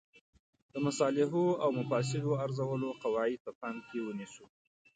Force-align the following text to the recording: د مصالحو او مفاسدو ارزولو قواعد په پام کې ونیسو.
د 0.71 0.73
مصالحو 0.85 1.43
او 1.63 1.69
مفاسدو 1.79 2.31
ارزولو 2.45 2.89
قواعد 3.03 3.37
په 3.45 3.51
پام 3.59 3.75
کې 3.87 3.97
ونیسو. 4.07 4.45